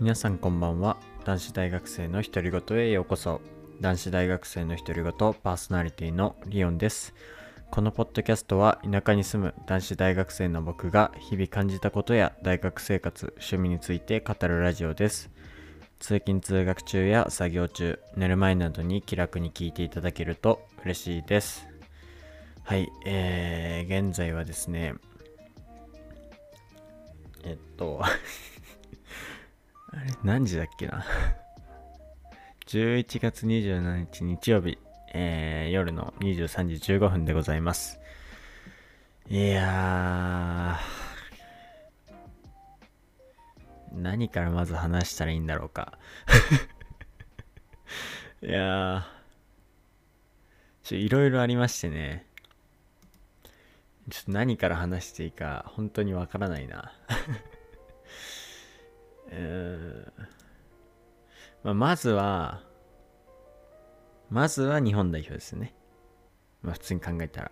[0.00, 0.96] 皆さんこんばんは。
[1.26, 3.42] 男子大学生の独り言へようこそ。
[3.82, 7.12] 男子大学生の独り言パーソナリティのリオンです。
[7.70, 15.28] このポッドキャストは田舎に住む男子大学生の僕が日々感じたことや大学生活趣味について語るラジオです。
[15.98, 21.68] 通勤通学中や作業中寝る前などに気楽に聞いていただけると嬉しいです。
[22.62, 24.94] はいえー、現在はですね
[27.44, 28.00] えっと
[29.92, 31.04] あれ何時だっけな？
[32.66, 34.78] 11月27日日曜日、
[35.12, 37.98] えー、夜の23時15分でございます。
[39.28, 45.98] いやー、何からまず話したらいいんだろうか。
[48.42, 49.02] いやー、
[50.84, 52.26] ちょ、いろいろありましてね。
[54.10, 56.92] ちょっと何から話していいか、本当にわからないな。
[59.30, 60.40] えー
[61.62, 62.62] まあ、まずは、
[64.30, 65.74] まずは日本代表ですね。
[66.62, 67.50] まあ普通に考えたら。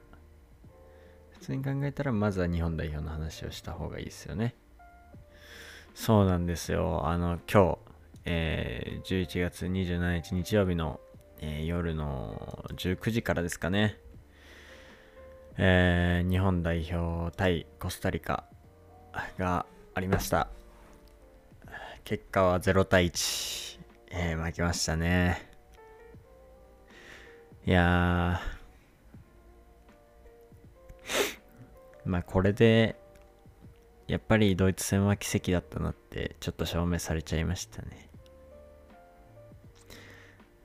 [1.30, 4.54] 普通に考えたら、まずは日本代表の話をした方がいいですよね。
[5.94, 7.06] そうなんですよ。
[7.06, 7.78] あの、今日、
[8.24, 11.00] えー、11月27日日曜日の、
[11.40, 13.98] えー、夜の19時からですかね。
[15.58, 18.44] えー、日本代表対コスタリカ
[19.38, 20.57] がありました。
[22.08, 23.80] 結果は0対1、
[24.12, 25.46] えー、負けましたね。
[27.66, 32.98] いやー、まあこれで、
[34.06, 38.08] やっぱりドイツ戦は奇跡だったなってちょっと証明されちゃいましたね。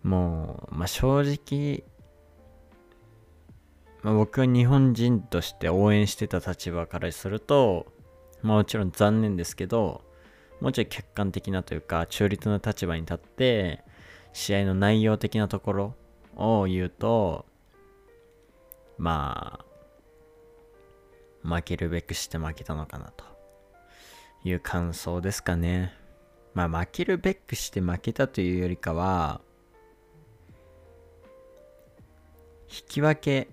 [0.02, 1.84] もう、まあ正直、
[4.02, 7.92] まあ、僕は日本人として応援してた立場からすると、
[8.44, 10.06] まあもちろん残念ですけど、
[10.64, 13.84] もうちょい客観的なというか中立な立場に立って
[14.32, 15.96] 試合の内容的なところ
[16.38, 17.46] を言うと
[18.98, 19.60] ま
[21.44, 23.26] あ負けるべくして負けたのかなと
[24.46, 25.94] いう感想ですかね。
[26.54, 29.42] まあ負けるべくして負けたというよりかは
[32.70, 33.50] 引き分け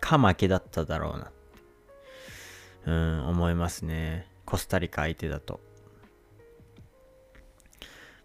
[0.00, 4.26] か負けだっただろうなうん思いますね。
[4.44, 5.60] コスタリカ相手だと。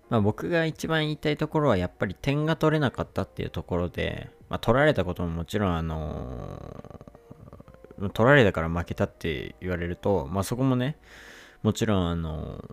[0.10, 10.98] まあ、僕が一番言いたいところはやっぱり点が取れなかったっていうところで、まあ、取られたことももちろんあのー、取られたから負けたって言われると、まあ、そこもね
[11.62, 12.64] もちろんあの、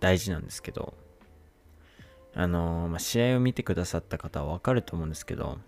[0.00, 0.94] 大事なんですけど
[2.34, 5.58] あの、まあ、試合を見てくださった方はわかると思うんですけど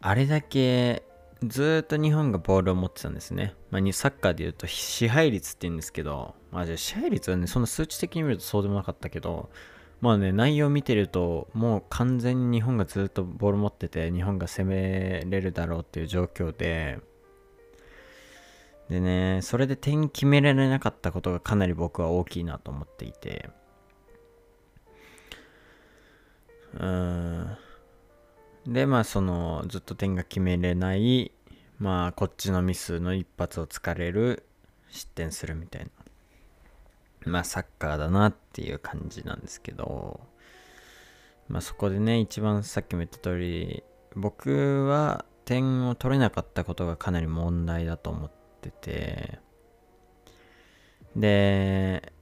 [0.00, 1.02] あれだけ
[1.44, 3.54] ずっと日本がボールを持ってたんですね。
[3.70, 9.48] まあ、サッカーで言うと支配率って言うんですけど、まあじゃ支配率はね、その数値的に見るとそうでもなかったけど、
[10.00, 16.98] まあね、内容を見てると、もう完全に日本がずっとボール持ってて、日本が攻めれるだろうっていう状況で、
[18.90, 23.50] でね、それで点決められなかったことがかなり僕は大きいなと思っていて、
[26.74, 27.29] うーん。
[28.66, 31.32] で、まあ、その、ずっと点が決めれない、
[31.78, 34.44] まあ、こっちのミスの一発を突かれる、
[34.90, 35.90] 失点するみたいな。
[37.32, 40.20] まあ、サッカーだなっていう感じなんですけど、
[41.48, 43.82] まあ、そこでね、一番さっきも言った通り、
[44.14, 49.38] 僕は点を取れなかったことがかなり問題だと思ってて、
[51.16, 52.12] で、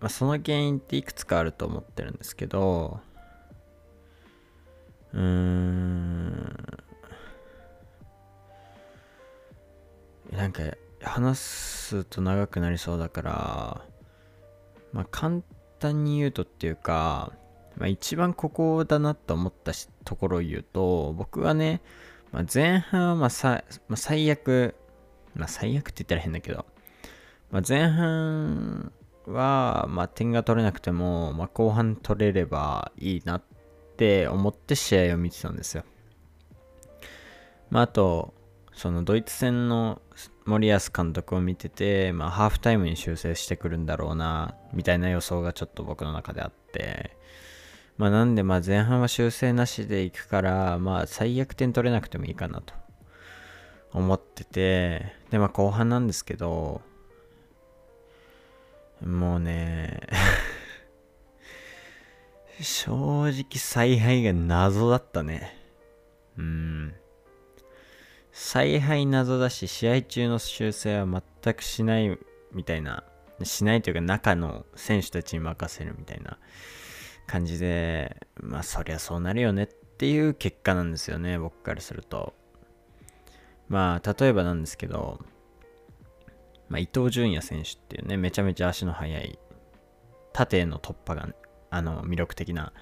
[0.00, 3.00] まあ、その原因っていくつかあると思ってるんですけど、
[5.12, 6.80] うーん。
[10.32, 10.62] なんか、
[11.02, 13.84] 話すと長くなりそうだから、
[14.92, 15.40] まあ、簡
[15.78, 17.32] 単に言うとっていうか、
[17.76, 19.72] まあ、一番ここだなと思った
[20.04, 21.80] ところを言うと、僕はね、
[22.32, 24.74] まあ、前半はまあさ、まあ、最悪、
[25.34, 26.66] まあ、最悪って言ったら変だけど、
[27.50, 28.92] まあ、前半
[29.26, 33.42] は、まあ、点が取れなくても、まあ、後半取れればいいなっ
[34.00, 35.84] って思って試合を見てたんですよ。
[37.68, 38.32] まあ、あと、
[38.72, 40.00] そのドイツ戦の
[40.46, 47.14] 森保監督を見てて、まあ、ハーフタイムに修正してくるんだろうな、みたいな予想がちょっと僕の中であって、
[47.98, 52.72] まあ、なんで、まあ、前半は修正なしでいくから、まあ、最悪点取れなくてもいいかなと
[53.92, 56.80] 思ってて、で、まあ、後半なんですけど、
[59.04, 60.00] もうね
[62.62, 65.56] 正直采配が謎だったね。
[66.38, 66.94] うん。
[68.32, 72.18] 采配謎だし、試合中の修正は全くしない
[72.52, 73.04] みたいな
[73.44, 76.38] しないというか中の選手たちに任せるみたいな
[77.26, 82.34] 感じで、まあそりゃそうなるよねっていう結果なんですよね、僕からすると。
[83.68, 85.20] まあ例えばなんですけど、
[86.68, 89.38] まあ、伊東純也選手っていうね、めちゃめちゃ足の速い、
[90.32, 91.28] 縦への突破が、
[91.70, 92.72] あの、魅力的な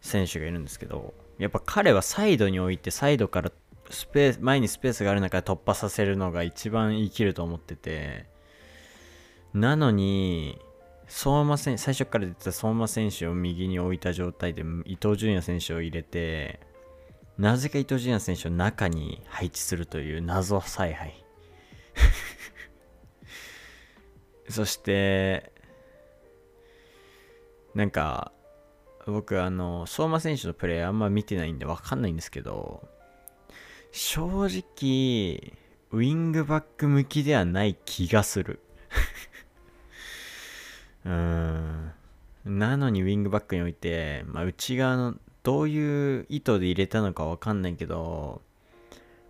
[0.00, 3.52] 選手がいるんですけど、やっぱ彼はサイドに置いて、サイドから
[3.90, 8.26] スペース、前にスペースがある中で突破させるのが一番生きると思ってて、
[9.54, 10.58] なのに、
[11.08, 16.60] 相馬選最初から出てた相馬選手を右に置いた状態で伊東純也選手を入れて、
[17.38, 21.24] なぜか伊東純也選手を中に配置するという謎采配。
[24.48, 25.52] そして、
[27.76, 28.32] なんか、
[29.04, 32.88] 僕、あの、相馬選手のプレーあんま見てないんでわかんないんですけど、
[33.92, 35.52] 正直、
[35.90, 38.60] ウィングバック向きではない気がする。
[41.04, 41.92] うーん。
[42.46, 48.40] なのにウィングバックにおいて、まあ、内側の、どういう意図で入れたのかわかんないけど、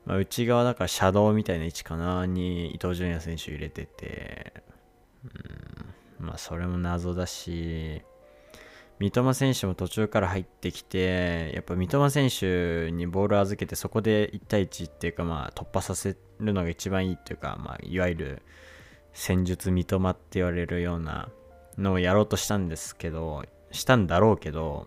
[0.05, 4.63] まあ、内側だからシャドウみたいな位置かなに伊東純也選手入れてて、
[6.21, 8.03] うん、まあそれも謎だし、
[8.99, 18.43] 三笘選手も途中から入ってきて、やっぱ三笘選手にボール預けてそこで1対1っていうかまあ突破させるのが一番いいっていうか、まあいわゆる
[19.13, 21.29] 戦術三笘って言われるような
[21.79, 24.87] のをやろうとしたんですけど、したんだろうけど、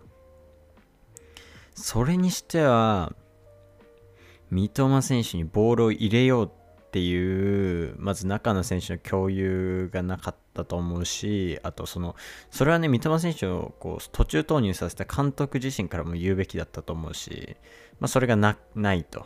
[1.76, 3.14] それにしては、
[4.50, 6.52] 三笘選手にボールを入れよう
[6.89, 12.15] っていうまず中の選手の共有がなかったと思うしあとその
[12.50, 17.57] それはね三笘選手をこう途中投入させた監督自身からも言うべきだったと思うし、
[18.00, 18.56] まあ、それがな
[18.94, 19.19] いと。
[19.19, 19.25] だ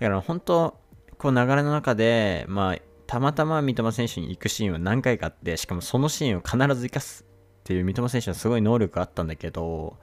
[0.00, 0.78] から本当
[1.16, 9.96] こう流れの中でまあたまたま三笘選手に行くシーンは何回かあってしかもそのシーンを必ず生かすっていう三笘選手のすごい能力があったんだけど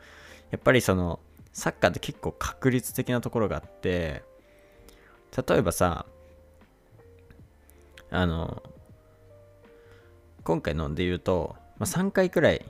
[0.49, 1.19] やっぱりその
[1.51, 4.23] サッカーって結構確率的なところがあって
[5.47, 6.07] 例えばさ
[8.13, 8.61] あの、
[10.43, 12.63] 今回ので言うと、まあ、3回くらい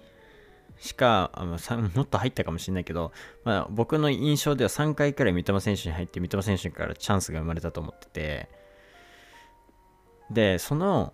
[0.80, 1.58] しか、あの
[1.96, 3.12] もっと入ったかもしれないけど、
[3.44, 8.50] まあ、僕の印象では3回くらい三笘選手に入って、三笘選手からチャンスが生まれたと思ってて、
[10.32, 11.14] で、その、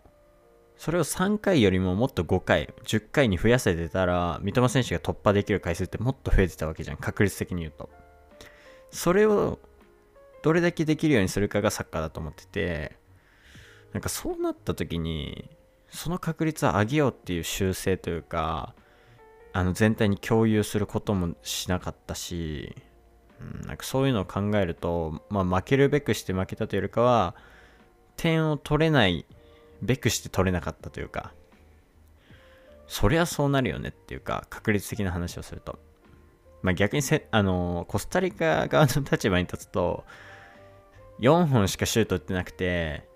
[0.77, 7.89] それを3回よりももっと5回、10回に増やせてたら、三笘選手が突破できる回数ってもっと増えてたわけじゃん、確率的に言うと。
[8.91, 9.57] それを
[10.43, 12.98] どれだけできるようにするかがサッカーだと思ってて、
[13.93, 15.49] なんかそうなった時に
[15.89, 18.75] その確率を上げようっていう修正というか
[19.53, 22.75] あの全体に共有することもしなかったし、
[23.41, 27.35] うん、なんかそういうのを考えると、まあ、負けるべくして負けたというよりかは
[28.15, 29.25] 点を取れない
[29.81, 31.33] べくして取れなかったというか
[32.87, 35.79] そりゃそうなるよねっていうか確率的な話をすると、
[36.61, 40.03] まあ、逆にせあのコスタリカ側の立場に立つと
[41.19, 43.08] 4本しかシュート打ってなくて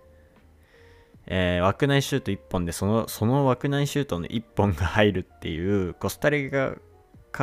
[1.28, 6.76] えー、枠内シュート1本でそのその枠内シュートの1本が入るっていうコスタリカ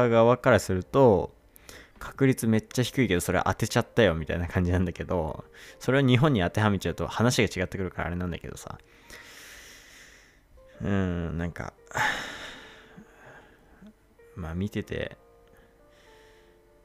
[0.08, 1.34] 側からすると
[1.98, 5.44] 確率めっちゃ低いけどそれ当てちゃったよみたいな感じなんだけど
[5.78, 8.78] それを日本に当てはめちゃうと話が違ってくるからあれなんだけどさ。
[10.82, 11.75] うんなんか
[14.34, 15.18] まあ見てて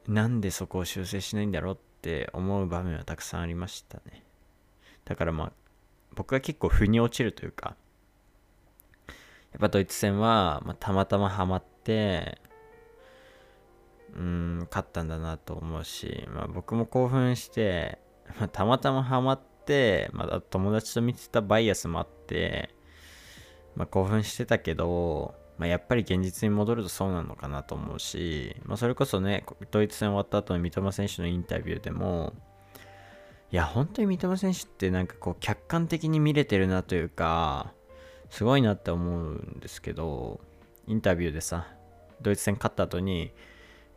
[0.06, 4.22] なんでそこを修正しないんだろうって思う場面はたくさんありましたね。
[5.04, 5.52] だからまあ
[6.16, 7.76] 僕が結構腑に落ちるというか、
[9.52, 12.38] やっぱドイツ戦は、まあ、たまたまハマって、
[14.14, 17.98] うん、勝ったんだなと思うし、まあ、僕も興奮して、
[18.40, 22.74] まあ、たまたまハマって、まだ友達と見てたバイアスもあって、
[23.76, 32.34] まあ、興奮してたけど、まあ、やっぱり現実に戻るとそうなのかなと思うし、まあ、それこそね、ドイツ戦終わった後の三笘選手のインタビューでも、
[33.52, 37.72] いや、本当に三笘選手ってなんかこう客観的に見れてるなというか、
[38.30, 40.40] すごいなって思うんですけど、
[40.86, 41.68] インタビューでさ、
[42.20, 43.32] ドイツ戦勝った後に、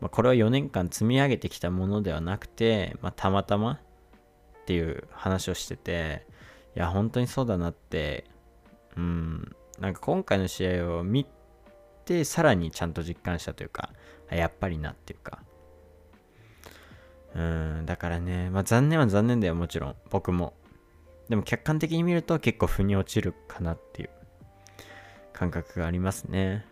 [0.00, 6.26] まあ、これは4年間積み上げてきたものではなくて、まあ、たまたまっていう話をしてて、
[6.76, 8.24] いや、本当にそうだなって、
[8.96, 11.26] うん、なんか今回の試合を見
[12.04, 13.90] て、さらにちゃんと実感したというか、
[14.30, 15.42] やっぱりなっていうか、
[17.34, 19.96] うん、だからね、まあ残念は残念だよ、もちろん。
[20.10, 20.54] 僕も。
[21.28, 24.10] でも客観的に見ると結構腑に落ちるかなっていう
[25.32, 26.66] 感覚がありますね。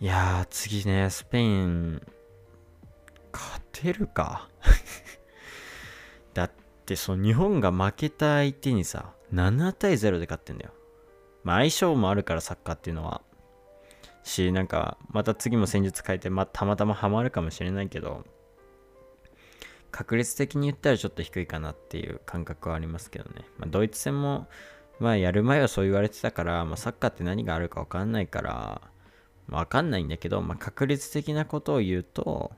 [0.00, 2.02] いやー、次ね、スペイン、
[3.32, 4.48] 勝てるか？
[6.34, 6.50] だっ
[6.86, 10.72] て、その日本が負けた相手にさ、7対0で勝ってんだよ。
[11.44, 13.22] まあ相性もあるからサッカーっていうのは。
[14.22, 18.24] し、なんか、また次も戦術変えて、まあ、たまたまハマるかもしれないけど、
[19.90, 23.44] 確率的に言ったらちょっと低いかなっていう感覚はありますけどね。
[23.58, 24.48] まあ、ドイツ戦も、
[25.00, 28.82] まあ、やる前はそう言われてたから、まあ、サッカーって何があるか分かんないから、
[29.46, 32.52] まあ、分かんないんだけど、まあ、確率的なことを言うと、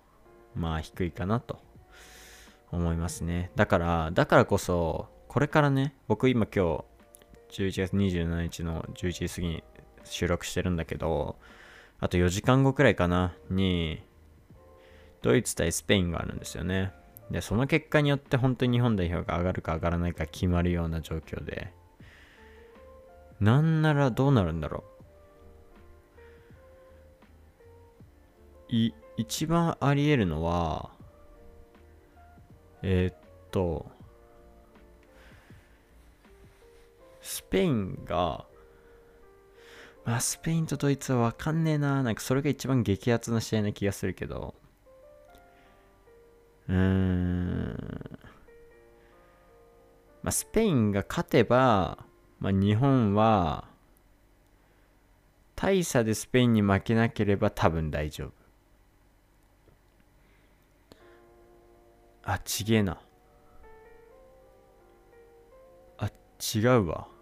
[0.54, 1.58] まあ、低いかなと
[2.70, 3.50] 思いますね。
[3.56, 6.84] だから、だからこそ、これからね、僕今今
[7.48, 9.64] 日、11月27日の11時過ぎに
[10.04, 11.36] 収録してるんだけど、
[12.00, 14.02] あと4時間後くらいかな、に、
[15.22, 16.92] ドイツ対スペインがあるんですよね。
[17.30, 21.72] で、その結果によって本当に日本代表が上がるか上がらないか決まるような状況で、
[23.40, 24.84] なんならどうなるんだろ
[28.70, 28.74] う。
[28.74, 30.90] い、一番あり得るのは、
[32.82, 33.16] えー、っ
[33.50, 33.86] と、
[37.20, 38.44] スペインが
[40.04, 42.02] まあ、スペインとドイツはわかんねえな。
[42.02, 44.54] なんかそれが一番激アツな試合な気がするけど。
[46.68, 48.18] うーん。
[50.22, 51.98] まあ、スペインが勝てば、
[52.38, 53.68] まあ、日本は、
[55.56, 58.32] 大差でスペインに負けなければ多分大丈夫。
[62.24, 62.98] あ、ちげえな。
[65.98, 66.10] あ、
[66.54, 67.13] 違うわ。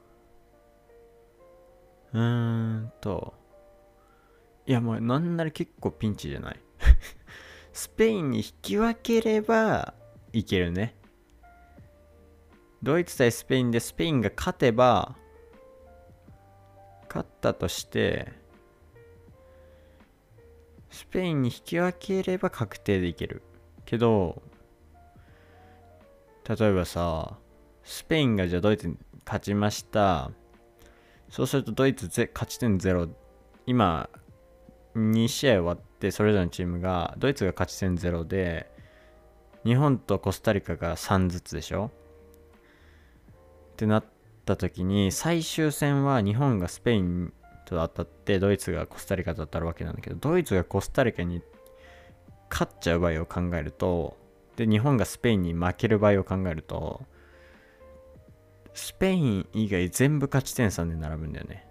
[2.13, 2.21] うー
[2.81, 3.35] んと。
[4.67, 6.61] いやもうなんなら結構ピンチじゃない？
[7.73, 9.95] スペインに引き分ければ
[10.33, 10.95] いけるね。
[12.83, 15.17] ドイツ対スペインでスペインが勝てば、
[17.09, 18.33] 勝ったとして、
[20.91, 23.43] スペインに引き分ければ確定でいける。
[23.85, 24.43] けど、
[26.49, 27.39] 例えばさ、
[27.85, 30.31] スペインがじゃあドイツに勝ちました。
[31.33, 33.09] そうするとドイツぜ勝ち点0
[33.65, 34.11] 今
[34.95, 38.71] 2試合終わってそれぞれのチームがドイツが勝ち点0で
[39.65, 41.91] 日本とコスタリカが3ずつでしょ。
[43.73, 44.05] ってなっ
[44.45, 47.33] た時に最終戦は日本がスペイン
[47.65, 51.41] と当たってドイツがコスタリカと当たるわけなんだけどドイツがコスタリカに
[52.51, 54.19] 勝っちゃう場合を考えると
[54.57, 57.01] で日本がスペインに負ける場合を考えると
[58.75, 61.67] スペイン以外全部勝ち点3で並ぶんだよね。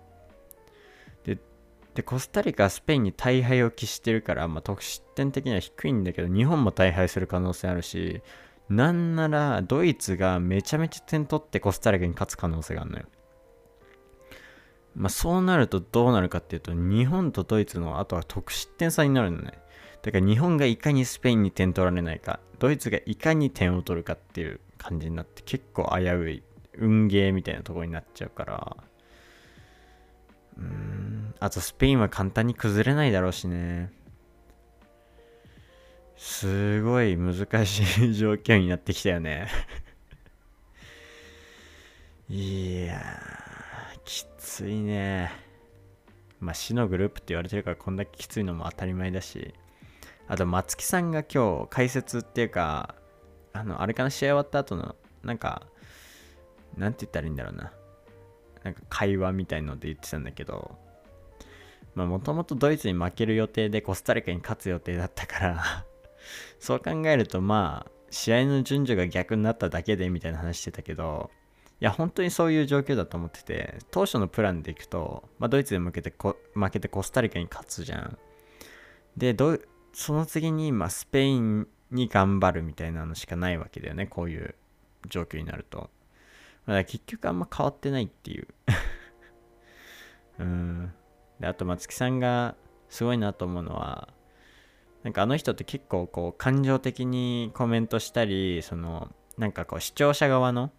[1.23, 1.37] で、
[1.95, 8.21] でコスタリカはスペインに大敗を喫してるから、まあ、得失点的には低いんだけど、日本も大敗する可能性あるし、
[8.69, 13.05] なんならドイツがめちゃめちゃ点取ってコスタリカに勝つ可能性があるのよ。
[14.95, 19.53] まあ、そうなるとどうなるかっていうと、日本とドイツのあとは得失点差になるのね。
[20.01, 26.43] だから日本がいかにスペインに点取られないか、ドイツがいかに点を取るかっていう感じになって結構危うい
[26.77, 28.77] 運ゲーみたいなとこになっちゃうから、
[30.57, 33.91] うん、あとスペインは簡単に崩れないだろうしね。
[36.17, 39.47] すごい難しい状況になってきたよね
[42.29, 43.01] いや
[44.05, 45.31] きついね。
[46.39, 49.53] まあ、死のグループって言われてるからこんだけきついのも当たり前だし。
[50.27, 52.95] あと、松木さんが今日解説っていうか、
[53.53, 55.63] あの、あれかな、試合終わった後の、なんか、
[56.77, 57.73] なんて言ったらいいんだろうな。
[58.63, 60.77] なんか会話みたいので言ってたんだけど、
[61.95, 65.85] まあもともとドイツに負ける予定でコスタリカに勝つ予定だったから
[66.59, 71.31] そう考えるとまあ、試合の順序が逆になっただけでみたいな話してたけど、
[71.79, 76.13] いや、本当にそういう状況だと思ってて、当初のプランでいくと、まあ、ドイツで負けて
[76.53, 78.17] 負けてコスタリカに勝つじゃん。
[79.17, 79.35] で、
[79.93, 84.53] その次に、まあ、スペインに頑張るみたいなのしかないわけだよね、こういう
[85.09, 85.89] 状況になると。
[86.65, 88.47] まあ、結局あんま変わってないっていう
[90.39, 90.93] うん。
[91.39, 92.55] で、あと松木さんが
[92.89, 94.09] すごいなと思うのは、
[95.03, 100.71] なんかあの人って結構こう感情的にコメントしたり、その、なんかこう視聴者側の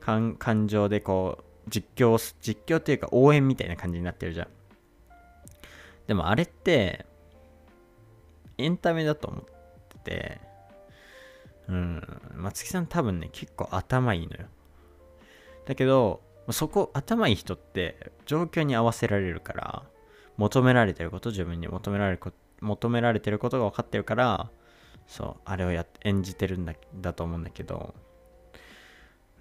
[0.00, 4.48] 感情でこう実況、実況っていうか応援みたいな感じになってるじゃん。
[6.06, 7.06] でもあれって、
[8.58, 9.44] エンタメだと思っ
[9.88, 10.40] てて、
[11.68, 12.02] うん、
[12.34, 14.46] 松木さん多分ね、結構頭いいのよ。
[15.66, 19.82] だけど、そこ、頭いい人って状況に合わせられるから、
[20.36, 24.50] 求められてること、自分に求められるこ、求められてることが分かってるから、
[25.06, 27.94] そう、あれをや演じてるんだだと思うんだけど、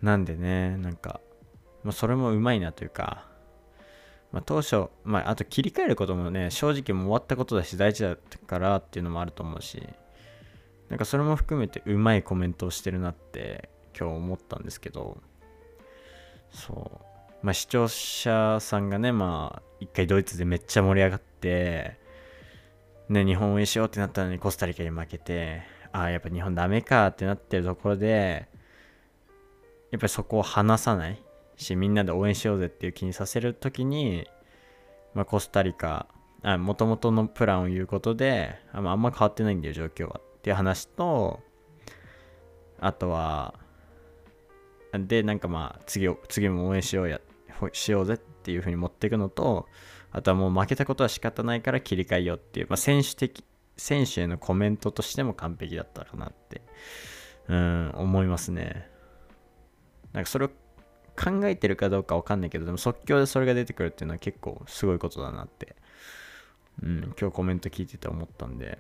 [0.02, 1.20] なんでね、なんか、
[1.84, 3.26] まあ、それもうまいなというか、
[4.32, 9.82] まあ、当初、まあ、あと切り替えることもね、正直もう終わったことだし、大事だったからっていうのもあると思うし、
[10.90, 15.18] なんかそれも含めてうまいコメントをしてるなって今日思ったんですけど、
[16.54, 22.00] そうまあ視聴者さんがね、まあ一回ドイツでめっちゃ盛り上がって、
[23.10, 28.48] ね、日本応援しようってなったのにコスタリカに負けて、ああ、やっぱ日本ダメかってなってるところで、
[29.92, 31.22] やっぱりそこを離さない
[31.58, 34.28] し、みんなで応援しようぜっていう気にさせるときに、
[35.14, 36.08] まあ、コスタリカ、
[36.60, 40.20] もともとのプランを言うことで、あんま変わってないんだよ、状況は。
[40.24, 41.42] っていう話と、
[42.80, 43.54] あとは、
[45.00, 47.20] で、なんかまあ、次を、次も応援しようや、
[47.72, 49.68] しようぜっていう風に持っていくのと、
[50.12, 53.44] あとはもう負けたことは仕方ないから切り替えようっていう、まあ、選手的、
[53.78, 56.62] 選手へのコメントとしても完璧だったかなって、
[57.48, 58.88] うん、思いますね。
[60.14, 60.50] なんかそれを
[61.16, 65.76] 考えてるかどうかわかんないけど、でも即興でそれが出てくるっていうのは結構すごいことだなって、
[66.82, 68.78] うん、今日コメント聞いてて思ったんで、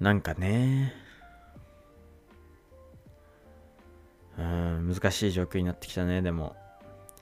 [0.00, 0.94] なんかね、
[4.92, 6.56] 難しい状況になってきたね、でも。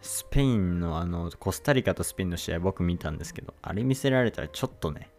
[0.01, 5.11] スペインのあの、コスタリカとスペインの試合僕見たんですけど、あれ見せられたらちょっとね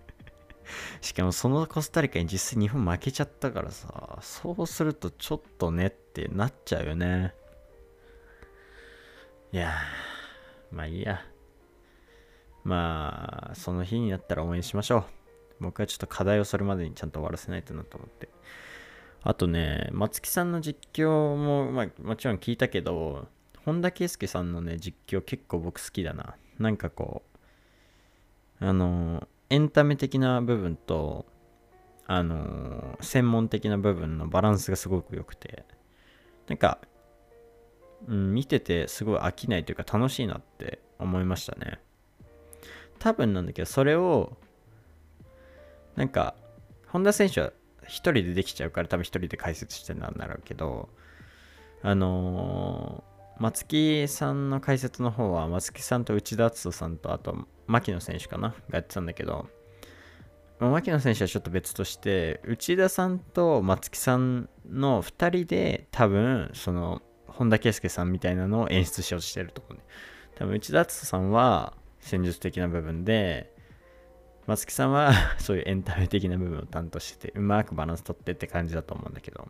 [1.02, 7.34] しかもそのコスタリカに実際日本負けちゃったからさ、そうするとちょっとねってなっちゃうよね。
[9.52, 9.74] いや
[10.72, 11.24] まあいいや。
[12.64, 15.04] まあ、その日になったら応援しましょう。
[15.60, 18.30] 僕はちょっと課題をそれまでにちゃんと終わらせないとなと思って。
[19.26, 23.26] あとね、松木さんの実況も、まあ、もちろん聞いたけど、
[23.64, 26.36] 本田圭佑さんのね、実況結構僕好きだな。
[26.58, 27.22] なんかこ
[28.60, 31.24] う、あの、エンタメ的な部分と、
[32.06, 35.64] あの、専門的な部分のバランスがすごく良くて、
[36.46, 36.78] なんか、
[38.06, 41.80] うん、見ててすごい飽きないというか楽しいなって思いましたね。
[42.98, 44.36] 多分なんだけど、それを、
[45.96, 46.34] なんか、
[46.88, 47.52] 本田選手は
[47.86, 50.88] 一人でできちゃうから多分一人で解説してなんだろうけど、
[51.82, 59.48] あのー、松木さんの解説の方は松木さんと内田篤人さんとあと牧野選手かながやってたんだけど、
[60.60, 69.84] 牧野選手はちょっと別として内田さんと松木さんの2人で多分その本田圭佑さんみたいなのを演出しようとしてると思うね。
[70.36, 73.53] 多分内田篤人さんは戦術的な部分で
[74.46, 79.48] 松木さんは そういうエンタメ的な部分を担当してて、うまくバランス取ってって感じだと思うんだけど。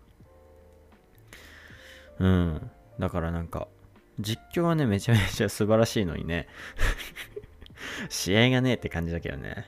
[2.21, 2.71] うん。
[2.99, 3.69] だからなんか、
[4.21, 6.49] 実況はね、めちゃめちゃ素晴らしいのにね。
[8.09, 9.67] 試合がねえって感じだけどね。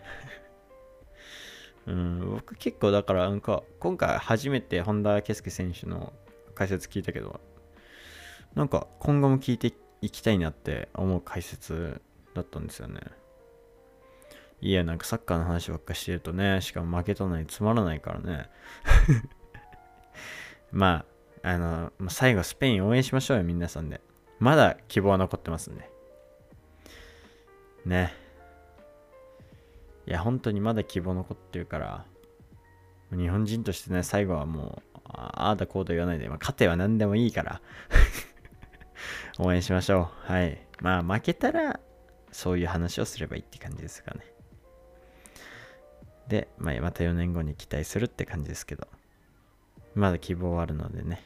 [1.87, 6.13] うん、僕結構だからなんか、今回初めて本田圭佑選手の
[6.55, 7.41] 解説聞いたけど、
[8.55, 12.01] なんか今後も聞いていきたいなって思う解説
[12.35, 13.01] だったんですよね。
[14.61, 18.49] いや、なんかサッカーの話ばっかしてるとね、しかも負けたのにつまらないからね。
[20.73, 21.05] ま
[21.43, 24.01] あ、あの、最後スペイン応援しましょうよ、皆さんで。
[24.39, 25.91] まだ希望は残ってますんで。
[27.85, 28.15] ね。
[30.07, 32.05] いや、本当にまだ希望残ってるから、
[33.13, 37.61] 日本人としてね、最後はもう、ああだこうと言わないで、まあ、勝ては何でもいいから
[39.39, 40.33] 応援しましょう。
[40.33, 40.67] はい。
[40.81, 41.81] まあ、負けたら、
[42.33, 44.36] そういう話をすればいいって感じですかね。
[46.29, 48.87] で、まあ、また4年後に期待するって感じですけど、
[49.95, 51.23] まだ希望はあるのでね、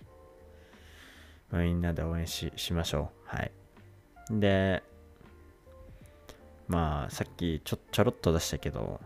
[1.50, 3.36] まあ、みんなで応援しましょう。
[3.36, 3.52] はい。
[4.30, 4.82] で、
[6.68, 9.00] まあ、さっきちょちょろっと出したけど、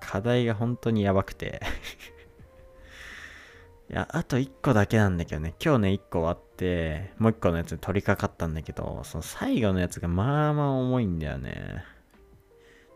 [0.00, 1.62] 課題が本当にやばくて
[3.90, 11.84] いや、あと1個だけなんだけどね、今日ね、1個終わって、もう1個のやつに取り掛かったんだけど、その最後のやつがまあまあ重いんだよね。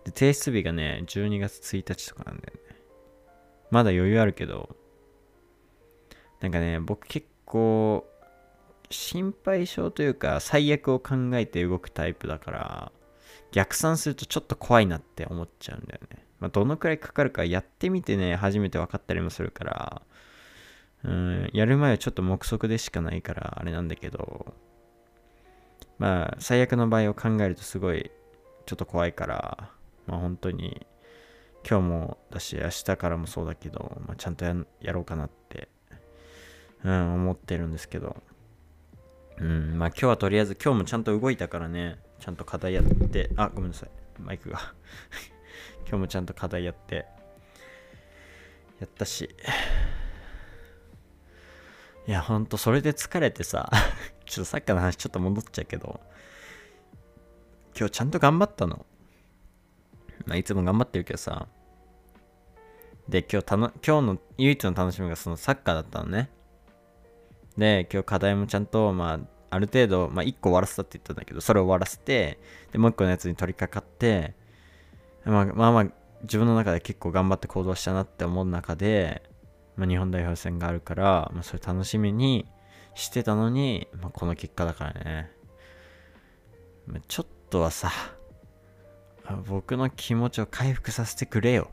[0.05, 2.77] で、提出日がね、12月1日とかなんだよね。
[3.71, 4.77] まだ余裕あるけど、
[6.41, 8.07] なんかね、僕結構、
[8.91, 12.93] 心配性というか、最悪を考えて動くタイプだから、
[13.53, 16.27] 逆算するとちょっと怖いなって思っちゃうんだよね。
[16.41, 20.03] まあ、どのくらいかかるかやってみてね、初めて分かったりもするから、
[21.05, 24.55] うん、やる前はちょっと目測でしかないから、あれなんだけど、
[25.99, 28.11] まあ、最悪の場合を考えるとすごい、
[28.67, 29.71] ちょっと怖いから、
[30.07, 30.87] まあ本当に
[31.69, 35.69] 今日もだし明日からもそうだけど、まあ、ちゃんとやろうかなって、
[36.85, 38.17] うん、思ってるんですけど、
[39.39, 44.75] うん、まあ今日はとりあえず今日もちゃんと動いたからね、ちゃんと課題やって、あ、ごめんなさい、マイクが。
[45.87, 47.07] 今日もちゃんと課題やって、
[48.81, 49.35] やったし、
[52.07, 53.71] いや、ほんとそれで疲れてさ
[54.27, 56.01] ちょっとサッカーの話ちょっと戻っちゃうけど、
[57.79, 58.85] 今日ちゃんと頑張ったの。
[60.27, 61.49] まあ、いつも頑張ってるけどさ。
[63.09, 66.31] で、今日たの、今日の唯一の楽しみがそのサッカーだったのね。
[67.57, 72.39] で、今日課題もちゃんと、まあ、ある程度、まあ、1個終わらせたって言ったんだけど、それを終わらせて、
[72.73, 74.35] で、もう1個のやつに取り掛かって、
[75.25, 75.87] まあまあまあ、
[76.23, 79.23] 自分の中で結構頑張って行動したなって思う中で、
[79.77, 82.47] まあ、日本代表戦があるから、まあ、それ楽しみに
[82.95, 85.31] してたのに、まあ、この結果だからね。
[86.87, 87.91] まあ、ちょっとはさ、
[89.47, 91.71] 僕の気持ちを回復させてくれよ。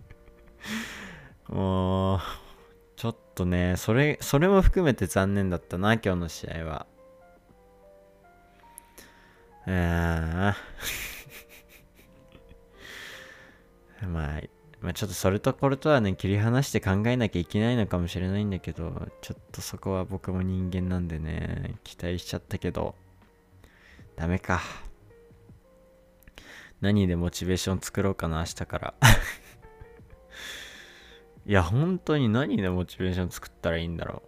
[1.48, 2.20] もう、
[2.96, 6.86] ちょっとね、それ、それも含めて残念だったな、今日の試合は。
[9.66, 14.42] えー、 まあ、
[14.80, 22.94] まあ、ちょっとそれとこれとはね、切り離して考えなきゃいけないのかもしれないんだけど、ちょっとそこは僕も人間なんでね、期待しちゃったけど、
[24.16, 24.87] ダメか。
[26.80, 28.94] 何でモチベーション作ろうかな、明日から
[31.46, 34.22] いや、本当に何でモチベーション作ったらいいんだろ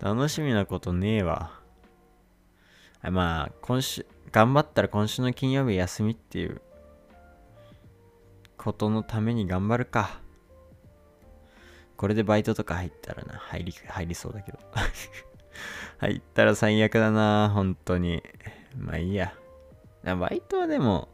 [0.00, 1.58] う 楽しみなことねえわ。
[3.02, 6.60] まあ、今週、頑張ったら今週の金曜日休みっていう
[8.56, 10.20] ことのために頑張るか。
[11.96, 14.58] これでバイトとか入ったらな、入り、入りそうだけど。
[15.98, 18.22] 入ったら最悪だな、本当に。
[18.76, 19.34] まあいいや。
[20.16, 21.08] バイトはでも、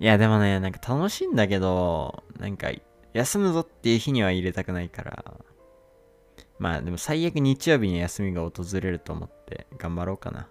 [0.00, 2.70] いやでもね、なんか楽しいんだけど、なんか
[3.12, 5.34] 休むぞっていう日には入れたくないから。
[6.58, 10.48] まあでも最悪日曜日に休みが訪れると思って頑張ろうかな。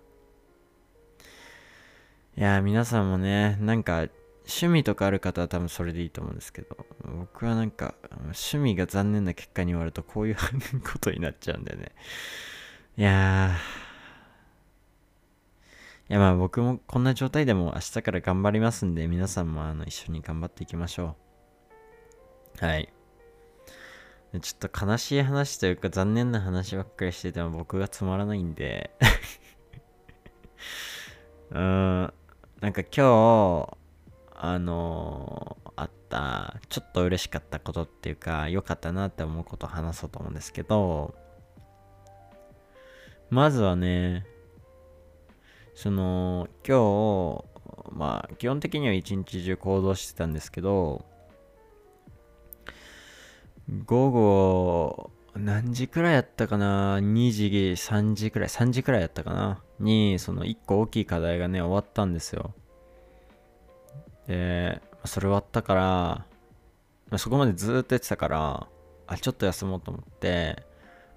[2.38, 4.08] いや皆さんもね、なんか
[4.44, 6.76] 趣味とかある方は多分それでいいと思うんですけど、
[7.20, 10.36] 僕はなんか趣味が残念な結果に終わるとこういう
[10.84, 11.91] ことになっちゃうんだよね。
[12.98, 13.81] いやー、
[16.10, 21.16] いやまあ僕もこんな状態でも明日から頑張りますんで、皆さんもあの一緒に頑張っていきましょ
[22.62, 22.66] う。
[22.66, 22.92] はい。
[24.40, 28.92] ちょっと悲しい話というか残念な話ばっかりしてても僕がつまらないんで
[31.52, 32.14] うーん、
[32.62, 33.78] なんか今日、
[34.36, 41.14] あのー、あった、ちょっと嬉しかったことっていうか、良かったなって思うことを話そうと思うんですけど、
[43.30, 44.26] まずはね、
[45.76, 47.44] その今
[47.88, 51.06] 日まあ基本的には一日中行動してたんですけど
[53.86, 59.62] 午後何時くらいやったかな？2時3時くらい3時くらいやったかな？
[59.80, 62.54] にその1個大きい課題がね終わったんですよ。
[64.28, 66.26] でそれ終わったか
[67.10, 68.68] らそこまでずっとやってたから
[69.08, 70.64] あちょっと休もうと思って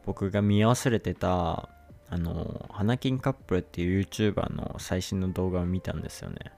[0.06, 1.68] 僕が見忘れてた
[2.14, 6.52] あの、花金カップルっていう YouTuber の最新の動画を見たんですよね。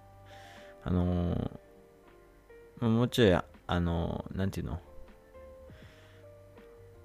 [0.84, 1.50] あの、
[2.78, 4.78] もうちょい、あの、なんていうの？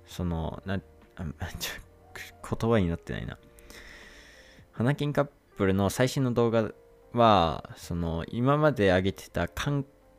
[0.05, 0.81] その、な、
[1.15, 1.23] あ
[1.59, 3.37] ちょ言葉になってないな。
[4.73, 6.73] 花金カップルの最新の動画
[7.13, 9.47] は、その、今まで上げてた、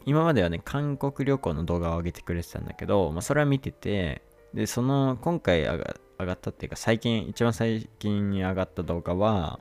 [0.07, 4.23] 今まではね、韓国旅行の動画を上げてくれてたんだけど、まあ、それは見てて、
[4.55, 9.61] で、その、今回上が上がったっていうか、最近、一番最近に上がった動画は、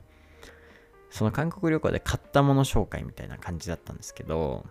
[1.10, 4.64] その韓国旅行で買ったもの紹介みたいな感じだったんですけど、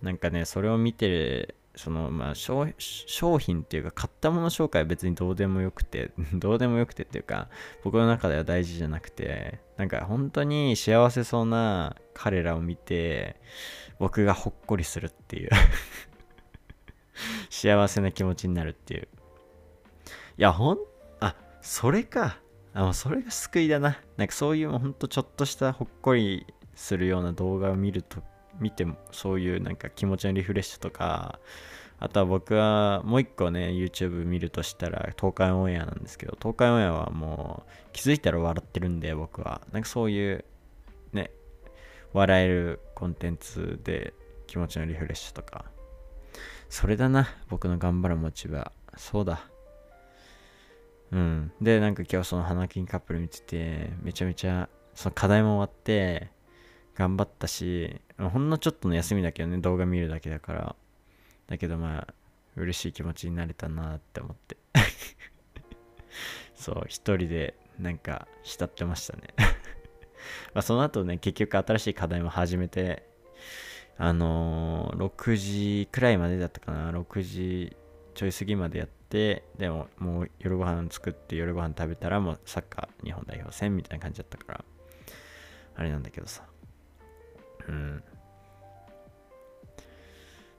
[0.00, 7.48] なんかね、それを見てる、その、まあ商、商品っていうか、買ったもの紹介は別にどうでもよくて、 どうでもよくてっていうか、
[7.84, 13.36] 僕の中では大事じゃなくて、なんか本当に幸せそうな彼らを見て、
[13.98, 15.50] 僕がほっこりするっていう
[17.50, 19.08] 幸せな気持ちになるっていう。
[20.38, 20.78] いや、ほん
[21.62, 22.38] それか。
[22.74, 23.98] あ、もうそれが救いだな。
[24.16, 28.22] なんかそういうほんとちょっとしたほっこりするような動画を見ると、
[28.58, 31.38] 見てもそういうなんか気持ちのリフレッシュとか、
[31.98, 39.60] あとは僕はもう一個ね、YouTube 見るとしたら東海オンエアなんですけど、東海オンエアはもう気づいたら笑ってるんで僕は。
[39.70, 40.44] なんかそういう
[41.12, 41.30] ね、
[42.12, 44.14] 笑えるコンテンツで
[44.48, 45.66] 気持ちのリフレッシュとか。
[46.68, 48.72] それだな、僕の頑張るモチベは。
[48.96, 49.51] そうだ。
[51.12, 51.52] うん。
[51.60, 56.30] で、なんか今日その花金カップル見てて、めちゃめちゃ、その課題も終わって、
[56.94, 60.76] 頑張ったし、ほんのちょっとの休みだけどね、動画見るだけだから。
[61.46, 62.14] だけどまあ、
[62.56, 64.56] 嬉しい気持ちになれたなって思って。
[66.54, 69.22] そう、一人でなんか浸ってましたね
[70.54, 73.06] まあその後ね、結局新しい課題も始めて、
[73.98, 77.76] あのー、6時くらいまでだったかな、6時
[78.14, 84.64] ちょい過ぎまでやって、でももう夜ご飯作って夜ご飯食べたらもうサッカー日本代表戦みたいな感じだったから
[85.76, 86.42] あれなんだけどさ。
[87.68, 88.02] うん。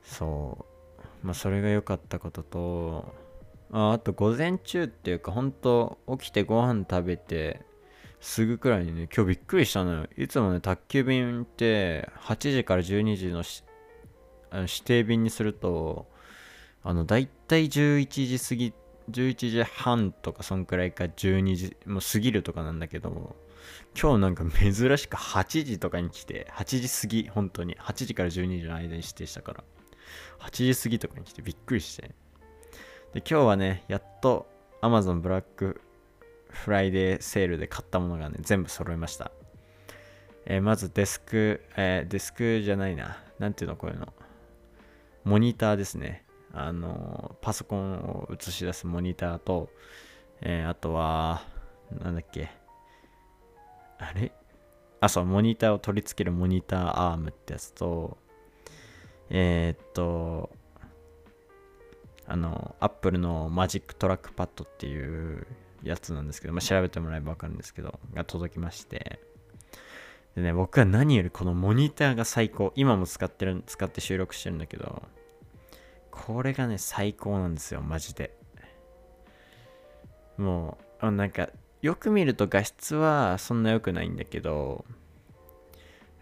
[0.04, 0.66] そ
[1.24, 1.26] う。
[1.26, 3.16] まあそれが良かったことと
[3.72, 7.62] ああと午前中っていうか本当起きてご飯食べて
[8.20, 10.08] すぐくらいにね今日びっくりしたのよ。
[10.16, 13.44] いつもね宅急便って8時から12時の
[14.52, 16.08] あの指定便にすると
[16.84, 18.74] あのだいたい11時過ぎ
[19.10, 23.36] 11時半とかそんくらいか12時もう過ぎるとかなんだけど
[24.00, 27.76] 今日なんか珍しく8時とかに来て8時過ぎ本当に。
[27.76, 29.64] 8時から12時の間に指定したから。
[30.40, 32.10] 8時過ぎとかに来てびっくりして。
[33.14, 34.48] で今日はねやっと
[34.82, 35.82] Amazon ブラック
[36.50, 39.32] フライデーセールで買ったものがね全部揃いました、
[40.46, 43.18] えー、まずデスク、えー、デスクじゃないな。
[43.40, 44.12] なんていうのこういうの。
[45.24, 46.26] モニターですね。
[46.54, 49.70] あのパソコンを映し出すモニターと、
[50.42, 51.44] えー、あとは
[51.92, 52.50] なんだっけ。
[53.98, 54.32] あれ？
[55.02, 58.18] あそうモニターを取り付けるモニターアームってやつと
[59.30, 60.50] えー、っと
[62.26, 65.46] あの、アップルのマジックトラックパッドっていう
[65.84, 69.20] やつなんですけど、まあ、調べてもらえばわかるんですけど、が届きまして、
[70.34, 72.72] でね、僕は何よりこのモニターが最高。
[72.78, 75.04] 今も使ってる、使って収録してるんだけど、
[76.14, 78.38] これがね、最高なんですよ、マジで。
[80.38, 81.50] もう、なんか、
[81.82, 84.86] よく見ると画質はそんな良くないんだけど、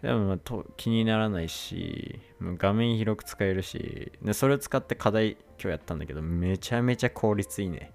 [0.00, 7.92] でも、ま、と気にならないし、画面広く使えるし、でそれを使って課題今日やったんだけど、めちゃめちゃ効率いいね。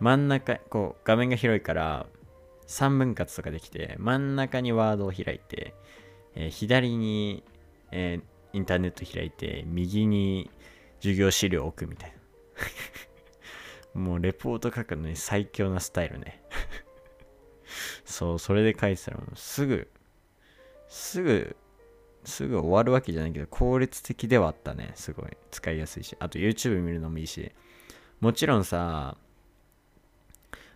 [0.00, 2.06] 真ん中、こう画面が広いから
[2.66, 5.72] 3分割とかできて、真ん中にワードを開いて、
[6.34, 7.44] えー、左に、
[7.92, 10.50] えー、インターネット開いて、右に
[11.00, 12.12] 授業資料を置くみたい
[13.94, 14.00] な。
[14.00, 16.42] もうレポート書くのに最強なスタイルね
[18.04, 19.90] そう、それで書いてたらもうすぐ
[20.88, 21.56] すぐ、
[22.24, 24.92] すぐ終わるわけじゃないけど、効率的ではあったね。
[24.94, 25.30] すごい。
[25.50, 26.16] 使いやすいし。
[26.18, 27.52] あと YouTube 見るのもいいし。
[28.20, 29.16] もちろんさ、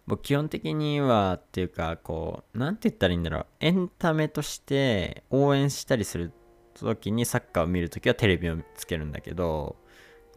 [0.06, 3.46] 僕基本的にはっていうか、こう、なんて言ったらいいんだろう。
[3.61, 6.33] エンタメとして応援したりする
[6.74, 9.76] 時にサッカーを見るときはテレビをつけるんだけど、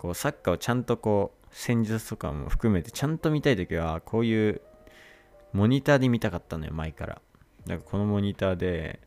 [0.03, 4.61] こう、サッカーをちゃんとこう、戦術とかも含めてちゃんと見たいときは、こういう
[5.53, 7.21] モニターで見たかったのよ、前から。
[7.65, 8.99] だからこのモニターで、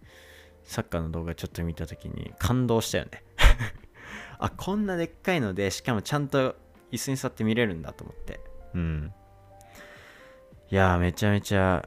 [0.64, 3.22] サッカーの動画ちょっと見た時に感動したよね。
[4.40, 6.56] あこんなでっかいのでしかもちゃんと
[6.90, 8.40] 椅子に座って見れるんだと思って。
[8.74, 9.12] うん。
[10.70, 11.86] いやめちゃめちゃ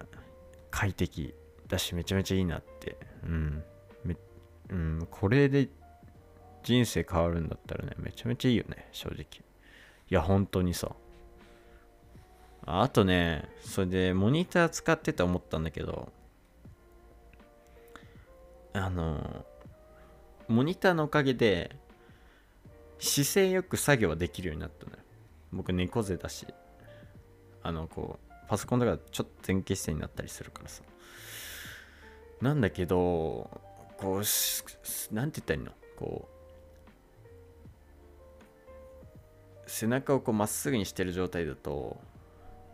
[0.69, 1.33] 快適
[1.67, 2.97] だしめちゃめちゃいいなって。
[3.23, 3.63] うん。
[4.69, 5.67] うんこれで
[6.63, 9.23] 人生変わるんだったらねめちゃめちゃいいよね正直。
[9.23, 9.25] い
[10.09, 10.91] や本当にさ。
[12.65, 16.11] あとねそれでモニター使ってて思ったんだけど
[18.73, 19.45] あの
[20.47, 21.75] モニターのおかげで
[22.99, 24.97] 姿勢よく作業はできるようになったのよ。
[25.51, 26.45] 僕猫背だし
[27.63, 30.83] あのこうパソコンとかちょっと前傾姿勢になったりするからさ。
[32.41, 33.49] なんだけど
[33.97, 35.71] こうなんて言ったらいいの？
[35.97, 36.38] こう
[39.69, 42.01] 背中をこうまっすぐにしてる状態だと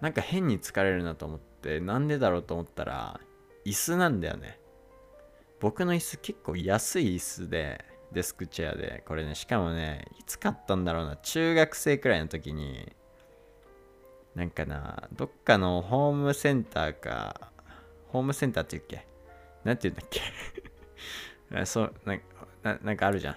[0.01, 3.19] なんか変に疲れるなと思ってなんでだろうと思ったら
[3.65, 4.60] 椅子なんだよね。
[5.60, 12.93] 僕の椅子結構安い椅子で、デスクチェアで、これね、しかもね、いつ買ったんだろうな、中学生くらいの時に、
[14.36, 17.51] なんかな、どっかのホームセンターか、
[18.10, 19.08] ホームセンターって言うっけ？
[19.63, 20.10] なんて言うんだっ
[21.49, 21.65] け？
[21.65, 23.36] そうなんか、なんかあるじゃん。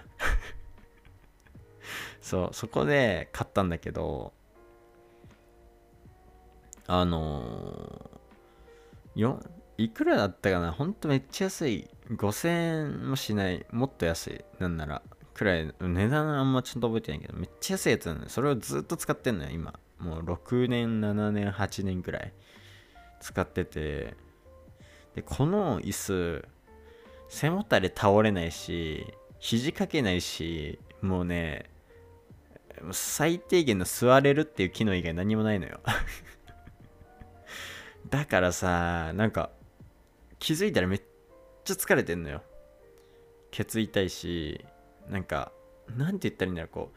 [2.29, 4.33] そう、そこで買ったんだけど、
[6.85, 9.39] あのー、よ、
[9.79, 10.71] いくらだったかな？
[10.71, 11.89] ほんとめっちゃ安い。
[12.11, 13.65] 5000円もしない。
[13.71, 14.45] もっと安い。
[14.59, 15.01] なんなら。
[15.33, 15.73] くらい。
[15.79, 18.29] 値段あんまちょっと覚えてないけど、めっちゃ安いやつなのよ。
[18.29, 19.73] それをずっと使ってんのよ、今。
[19.97, 22.31] もう6年、7年、8年くらい
[23.21, 24.13] 使ってて。
[25.15, 26.47] で、この椅子、
[27.27, 29.07] 背もたれ倒れないし、
[29.39, 31.71] 肘かけないし、もうね、
[32.91, 35.79] 最低限の座れるっていう機能以外何もないのよ。
[38.09, 39.51] だからさ、なんか、
[40.39, 41.01] 気づいたらめっ
[41.63, 42.43] ちゃ疲れてんのよ。
[43.51, 44.63] ケツ痛いし
[45.09, 45.51] なんか
[45.97, 46.91] なんて言ったらいいんだろうこ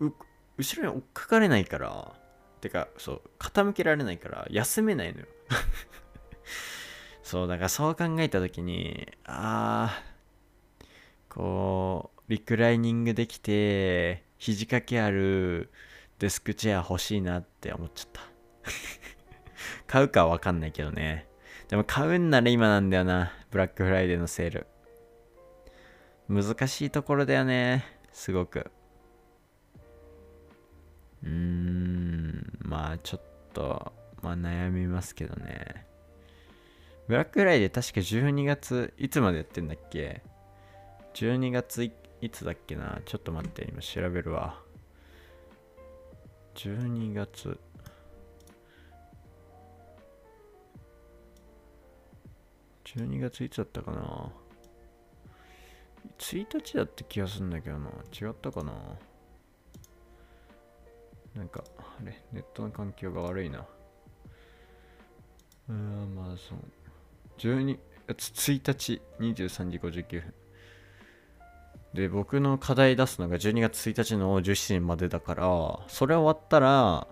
[0.00, 0.12] う
[0.58, 2.12] 後ろに追っかかれないから
[2.60, 5.26] てかそう傾けられないから休めないのよ。
[7.22, 10.02] そうだからそう考えた時にああ
[11.28, 15.70] こうリクライニングできて肘掛けある
[16.18, 18.20] デスクチェア欲しいなって思っちゃった
[19.86, 21.26] 買うかわかんないけどね
[21.68, 23.32] でも買うんなら今なんだよな。
[23.50, 24.66] ブラックフライデーのセール。
[26.28, 27.84] 難しいところだよね。
[28.12, 28.70] すごく。
[31.22, 32.58] うーん。
[32.60, 35.86] まあちょっとまあ悩みますけどね
[37.08, 40.22] ブラックフライデー確か12月いつまでやってんだっけ
[41.14, 41.92] ？12月い
[42.24, 43.02] いつだっけな？
[43.04, 44.58] ちょっと待って今調べるわ。
[46.54, 47.60] 12月。
[52.84, 54.32] 12月いつだったかな
[56.18, 57.90] ？1日だった気がするんだけどな。
[57.90, 58.72] 違ったかな？
[61.34, 63.66] なんかあれネットの環境が悪いな。
[65.68, 66.58] うーんまあそう。
[67.36, 70.34] 12月1日23時59分。
[71.94, 77.06] で僕の課題出すのが12月1日の17時までだからそれ終わったら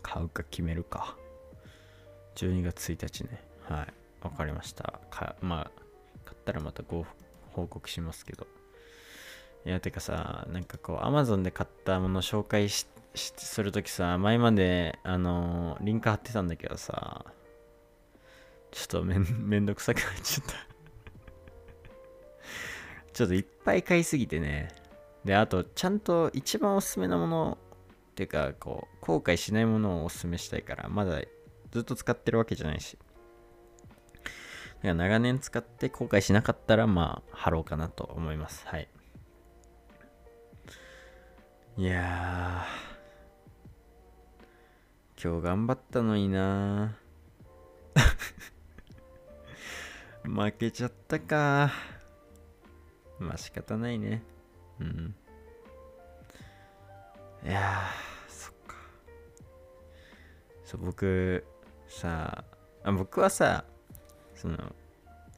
[0.00, 1.16] 買うか決めるか。
[2.36, 3.42] 12月1日ね。
[3.68, 3.92] はい。
[4.22, 5.00] わかりました。
[5.10, 5.82] かまあ
[6.24, 7.04] 買ったらまたご
[7.50, 8.46] 報告しますけど。
[9.66, 17.24] いやてかさなんかこう Amazon で買ったもの紹介しするときさ前まであのーリンク貼ってたんだけどさ
[18.70, 20.73] ちょっとめん めんどくさくなっちゃった。
[23.14, 24.68] ちょっといっぱい買いすぎてね。
[25.24, 27.58] であとちゃんと一番おすすめなもの
[28.10, 31.22] っていうかこう後悔しないものをおすすめしたいからまだ
[31.70, 32.98] ずっと使ってるわけじゃないし。
[32.98, 33.04] だ
[34.82, 38.66] から長年使って後悔しなかったらまあ貼ろうかなと思います。
[38.66, 38.88] はい。
[41.78, 42.94] いやー。
[45.26, 46.96] 今日頑張ったのにな
[50.22, 51.72] 負けちゃったか
[53.18, 54.22] まあ仕方ないね。
[54.80, 55.14] うん。
[57.44, 57.82] いや
[58.28, 58.76] そっか。
[60.64, 61.44] そう僕
[61.88, 62.44] さ
[62.82, 63.64] あ僕はさ
[64.34, 64.58] その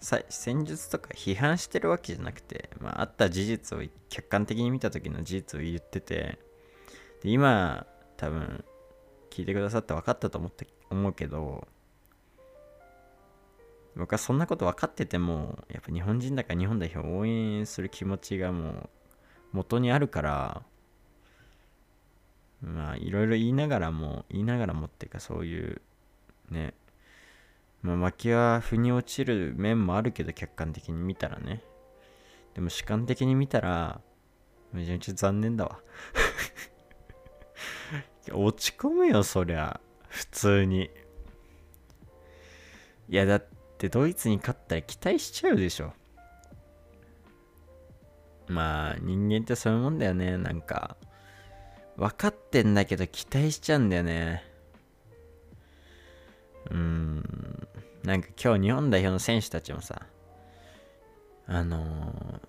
[0.00, 6.38] 戦術とか批判してるわけじゃなくて、まあ、あった事実を客観的に見た時の事実を言ってて
[7.22, 7.86] で今
[8.16, 8.64] 多分
[9.30, 11.66] 聞いてくださって分かったと思って思うけど
[13.96, 18.88] 僕はそんなこと分かっててもやっぱ日本人だから日本代表を応援する気持ちがもう
[19.52, 20.62] 元にあるから
[22.60, 25.80] まあいろいろ言いながらも言いながらもっていうかそういう
[26.50, 26.74] ね
[27.82, 31.62] まあ負けは腑に落ちる面もあるけど客観的に見たらね。
[32.54, 34.00] でも主観的に見たら
[34.72, 35.80] めちゃめちゃ残念だわ。
[38.32, 39.80] 落ち込むよそりゃ。
[40.08, 40.90] 普通に。
[43.08, 45.92] いやだってドイツに勝ったら期待しちゃうでしょ。
[48.48, 50.38] まあ人間ってそういうもんだよね。
[50.38, 50.96] なんか
[51.96, 54.44] 分かってんだけど期待しちゃうんだよね。
[56.70, 57.68] うーん。
[58.02, 60.02] なんか今日日本代表の選手たちもさ
[61.46, 62.40] あの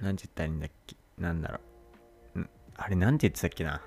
[0.00, 0.96] ー、なんて言ったらいいんだっけ？
[1.18, 1.60] なんだろ
[2.36, 2.48] う。
[2.76, 3.80] あれなんて言ってたっけな？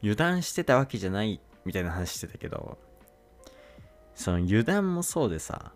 [0.00, 2.78] 油断してたわけじゃないみたいな話してたけど。
[4.14, 5.72] その油断もそうでさ。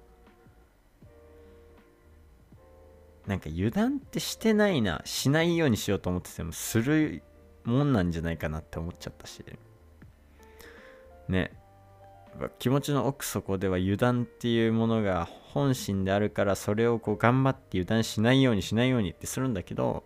[3.26, 7.24] なんか油断ってしてないなしないようにしようと思っててもする
[7.64, 9.44] もんなんじゃないかなって思っちゃったし。
[11.28, 11.52] ね。
[12.58, 20.04] 気持ちの奥底では油断っていうものが本心であるからそれをこう頑張って油断しないようにしないようにってするんだけど、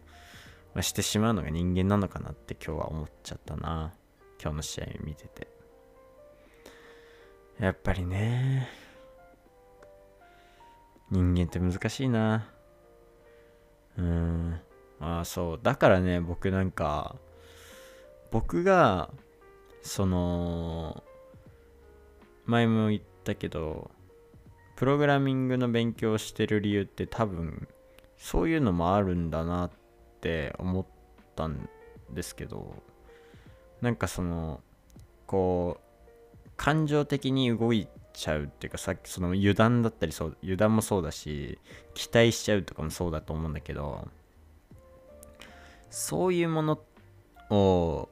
[0.75, 3.93] まあ、してしまうのが人間なのかなって今日は思っちゃったな。
[4.41, 5.60] 今日の試合見てて。
[7.61, 8.69] やっぱりね。
[11.11, 12.49] 人間って難しいな。
[13.99, 14.61] うん。
[14.99, 15.61] ああそう。
[15.63, 17.17] だからね僕なんか
[18.31, 19.11] 僕が
[19.83, 21.03] その
[22.47, 23.91] 前も言ったけど
[24.77, 27.69] プログラミングの勉強してる理由って多分
[28.17, 29.71] そういうのもあるんだなっ
[30.21, 30.87] て思っ
[31.37, 31.69] たん
[32.11, 32.75] ですけど
[33.83, 34.61] なんかその
[35.27, 35.90] こう
[36.61, 41.59] 感情的に動いちゃうっていうかさっきその油断だったりそう油断もそうだし
[41.95, 44.07] 期待しちゃうとかもそうだと思うんだけど
[45.89, 46.79] そういうもの
[47.49, 48.11] を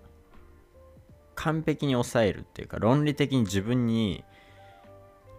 [1.35, 4.25] 完璧に抑えるっていうか論理的に自分に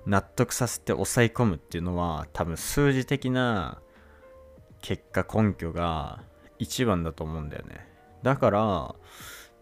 [0.05, 3.81] 納得させて抑え込むっていうのは多分数字的な
[4.83, 6.21] 結果根拠が
[6.59, 7.87] 一番だと思うんだよね。
[8.21, 8.95] だから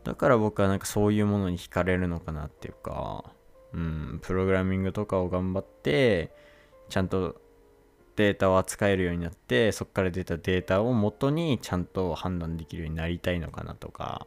[0.03, 3.36] だから僕はなんかそういうものに惹かれるのかなっていうか
[3.77, 6.33] うんプログラミングとかを頑張って
[6.89, 7.39] ちゃんと
[8.15, 14.25] データを扱えるようになってそこから出たデータを元にちゃんと判断できるようになりたいのかなとか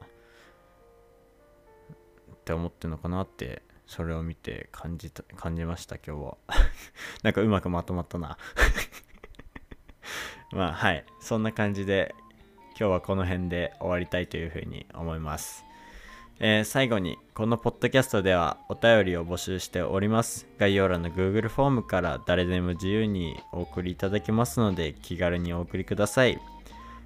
[2.32, 6.36] って思ってるのかなってそれを見て感じた感じました今日は。
[7.24, 8.38] なんかうまくまとまったな。
[10.53, 11.05] まあはい。
[11.20, 12.14] そんな感じで
[12.78, 15.64] 今日はこの辺で終わりたいというふうに思います。
[16.43, 20.49] えー最後にこのポッドキャストではお便りを募集しております。
[20.59, 26.41] 概要欄の Google フォームから誰でも自由にお送りいただけますので気軽にお送りください。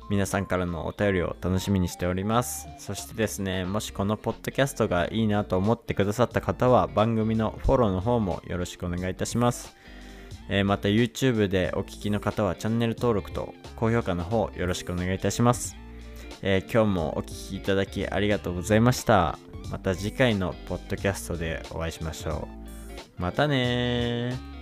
[0.08, 2.68] 皆さんからのお便りを楽しみにしております。
[2.78, 9.76] そしてですねもしこのポッドキャストがいいなと思ってくださった方は番組のフォローの方もよろしくお願いいたします。
[10.48, 15.83] えまた YouTube でお聞きの方はチャンネル登録と高評価の方よろしくお願いいたします。
[16.46, 19.38] えー今日もお聴きいただきありがとうございました。
[19.70, 22.48] また次回のポッドキャストでお会いしましょ
[23.18, 23.22] う。
[23.22, 24.53] またねー。